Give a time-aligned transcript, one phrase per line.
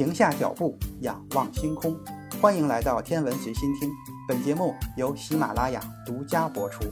[0.00, 1.94] 停下脚步，仰望星空。
[2.40, 3.90] 欢迎来到天文随心听，
[4.26, 6.90] 本节目由喜马拉雅独家播出。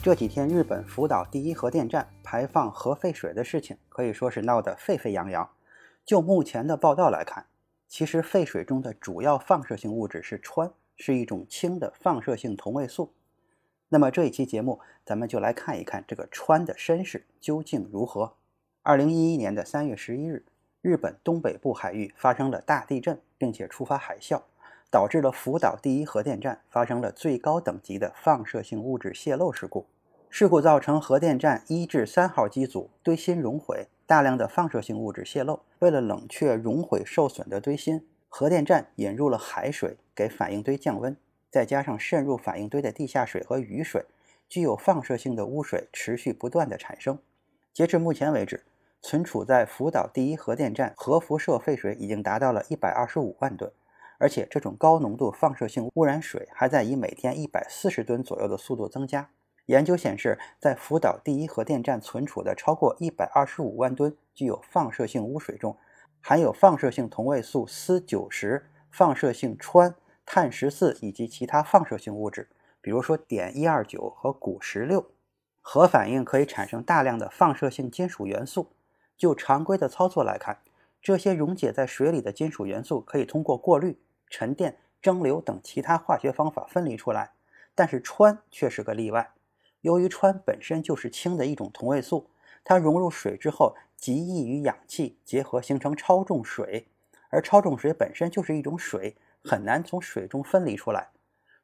[0.00, 5.50] 这几天，日本福岛第一核电站排放核废水的事情可以说是闹得沸沸扬扬。
[6.04, 7.46] 就目前的报道来看，
[7.88, 13.12] 其实废水中的主要放射性物质是氚，是一种氢的放射性同位素。
[13.90, 18.34] 那么这一期节目，咱们就来看一看这个川的身世究竟如何。
[18.82, 20.44] 二零一一年的三月十一日，
[20.82, 24.42] 日本东北部海域发生了大地震，并且触发海啸，
[24.90, 29.86] 导致了福岛第一核电站发生了最高等级的放射性物质泄漏事故。
[30.28, 35.60] 事故造成核电站一至三号机组堆芯熔毁，大量的放射性物质泄漏。
[35.78, 41.16] 为了冷却熔毁受损的堆芯，核电站引入了海水给反应堆降温。
[41.50, 44.04] 再加上渗入反应堆的地下水和雨水，
[44.48, 47.18] 具有放射性的污水持续不断的产生。
[47.72, 48.64] 截至目前为止，
[49.00, 53.72] 存储在福岛第一核电站核辐射废水已经达到了一百二十五万吨，
[54.18, 59.30] 而且这种高浓度放射性污染水还在以每天一百四十吨左右的速度增加。
[59.66, 65.76] 研究显示，在福岛第一核电站存储的超过一百二十五万吨具有放射性污水中，
[66.20, 69.94] 含有放射性同位素铯九十、放射性氚。
[70.30, 72.50] 碳十四以及其他放射性物质，
[72.82, 75.06] 比如说碘一二九和钴十六，
[75.62, 78.70] 核反应可以产生大量的放射性金属元素。
[79.16, 80.58] 就常规的操作来看，
[81.00, 87.32] 这些溶解在水里的金属元素可以通过过滤、沉淀、蒸馏等其他化学方法分离出来。
[87.74, 89.30] 但是氚却是个例外，
[89.80, 92.28] 由于氚本身就是氢的一种同位素，
[92.62, 96.86] 它融入水之后极易与氧气结合形成超重水，
[97.30, 99.16] 而超重水本身就是一种水。
[99.44, 101.08] 很难从水中分离出来。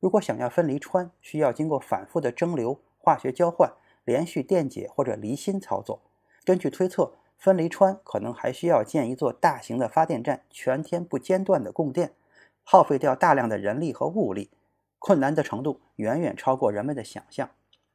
[0.00, 3.72] 如果想要分离氚，需要经过反复的蒸馏、化学交换、
[4.04, 6.00] 连续电解或者离心操作。
[6.44, 12.12] 根据推测，分离氚可能还需要建一座大型的发电站，全天不间断的供电，
[12.62, 14.50] 耗费掉大量的人力和物力，
[14.98, 17.50] 困难的程度远远超过人们的想象。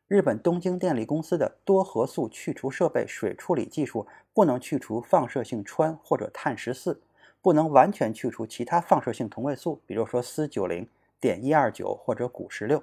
[0.08, 7.02] 日本东京电力公司的多核素去除设备水处理技术不能去除放射性氚或者碳十四。
[7.44, 10.88] 不能完全去除其他放射性同位素，比如说铯九零、
[11.20, 12.81] 碘一二九或者钴十六。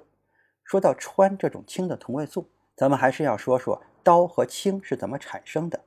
[0.63, 5.83] 说到氚这种氢的同位素，咱们还是要说说氘和氢是怎么产生的。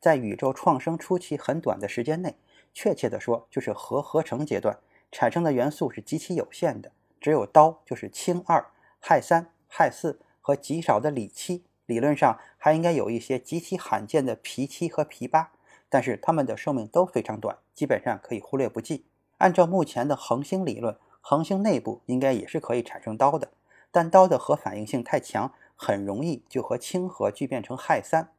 [0.00, 2.34] 在宇宙创生初期很短的时间内，
[2.74, 4.76] 确切的说就是核合成阶段，
[5.12, 6.90] 产生的元素是极其有限的，
[7.20, 8.66] 只有氘，就是氢二、
[9.00, 15.52] 氦三、氦四和极少的锂七，理论上还应该有一些极其罕见的铍七和铍八。
[15.88, 19.06] 但是它们的寿命都非常短，基本上可以忽略不计。
[19.38, 23.50] 按照目前的恒星理论，恒星内部应该也是可以产生氘的，
[23.90, 28.32] 但氘的核反应性太强，很容易就和氢核聚变成氦三。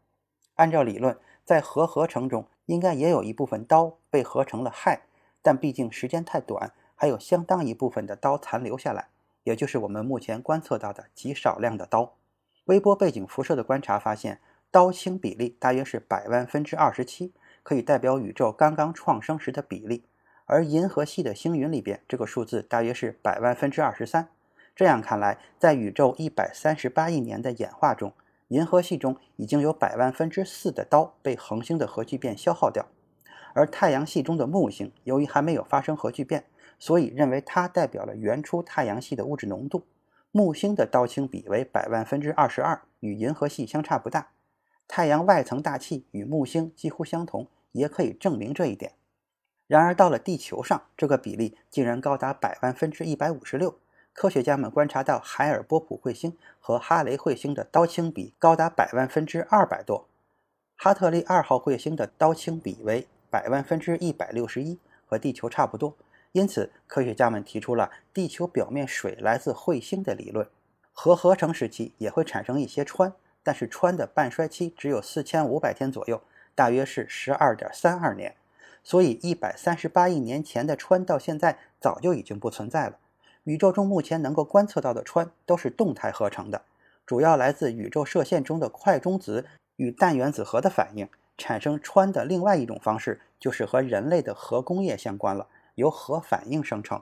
[0.56, 5.00] 按照理论，在核合成中应该也有一部分氘被合成了氦，
[5.42, 9.08] 但毕竟时间太短，还有相当一部分的氘残留下来，
[9.44, 12.10] 也就是我们目前观测到的极少量的氘。
[12.66, 14.42] 微波背景辐射的观察发现。
[14.72, 17.34] 氘氢比例大约是百万分之二十七，
[17.64, 20.04] 可以代表宇宙刚刚创生时的比例。
[20.46, 24.30] 而银河系的星云里边，这个数字大约是百万分之二十三。
[24.76, 28.14] 这样看来，在宇宙一百三十八亿年的演化中，
[28.50, 32.86] 银河系中已经有百万分之四的氘被恒星的核聚变消耗掉。
[33.54, 36.46] 而太阳系中的木星，由于还没有发生核聚变，
[36.78, 39.84] 所以认为它代表了原初太阳系的物质浓度。
[40.32, 44.28] 木星的氘氢比为百万分之二十二，与银河系相差不大。
[44.88, 48.94] 太阳外层大气与木星几乎相同，也可以证明这一点。
[49.68, 53.78] 然而到了地球上，这个比例竟然高达百万分之一百五十六。
[54.14, 60.08] 科学家们观察到海尔波普彗星和哈雷彗星的氘氢比高达百万分之二百多，
[60.76, 65.96] 哈特利二号彗星的氘氢比为百万分之一百六十一，和地球差不多。
[66.32, 70.48] 因此，科学家们提出了地球表面水来自彗星的理论。
[70.92, 73.14] 核合成时期也会产生一些氚。
[73.48, 76.22] 但是氚的半衰期只有四千五百天左右，
[76.54, 78.36] 大约是十二点三二年，
[78.84, 82.98] 所以一百三十八亿年前的氚到现在早就已经不存在了。
[83.46, 86.64] 宇宙中目前能够观测到的氚都是动态合成的，
[87.06, 89.46] 主要来自宇宙射线中的快中子
[89.78, 91.08] 与氮原子核的反应。
[91.38, 97.02] 产生氚的另外一种方式就是和人类的核工业相关了，由核反应生成。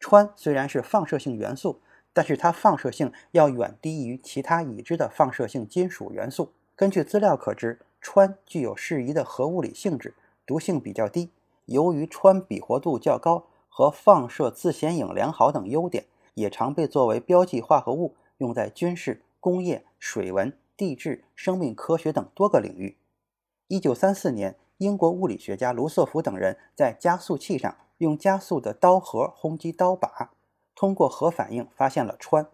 [0.00, 1.80] 氚虽然是放射性元素。
[2.12, 6.52] 但是它放射性要远低于其他已知的放射性金属元素。
[6.74, 10.14] 根据资料可知，氚具有适宜的核物理性质，
[10.46, 11.30] 毒性比较低。
[11.66, 22.96] 由于氚比活度较高和放射自显影良好等优点，也常被作为标记化合物用在军事、工业、水文、地质、生命科学等多个领域。
[23.68, 30.30] 一九三四年，英国物理学家卢瑟福等人在加速器上用加速的刀核轰击刀把，
[30.80, 32.46] 通过核反应发现了氚。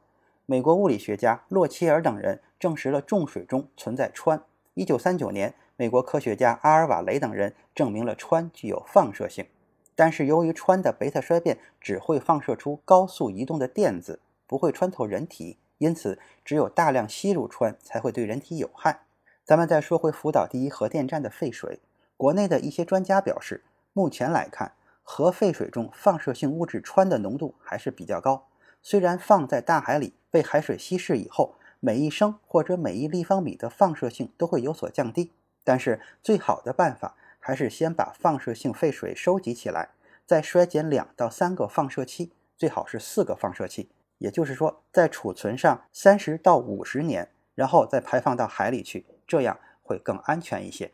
[0.47, 4.41] 美国物理学家洛奇尔等人证实了重水中存在氚。
[4.75, 9.47] 一九三九年，美国科学家阿尔瓦雷等人证明了氚具有放射性。
[9.95, 14.19] 但是由于氚的贝塔衰变只会放射出高速移动的电子，
[14.49, 19.03] 不会穿透人体，因此只有大量吸入氚才会对人体有害。
[19.45, 21.79] 咱们再说回福岛第一核电站的废水，
[22.17, 23.63] 国内的一些专家表示，
[23.93, 24.73] 目前来看，
[25.09, 28.49] 核废水中放射性物质氚的浓度还是比较高。
[28.83, 35.33] 虽然放在大海里被海水稀释以后，每一升或者每一立方米的放射性都会有所降低，
[35.63, 37.17] 但是最好的办法。
[37.39, 39.91] 还是先把放射性废水收集起来，
[40.27, 43.89] 再衰减两到三个放射期，最好是四个放射期，
[44.19, 50.91] 也就是说，在储存上三十到五十年，然后再排放到海里去，这样会更安全一些。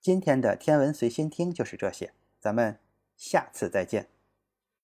[0.00, 2.78] 今天的天文随心听就是这些，咱们
[3.24, 4.13] 下次再见。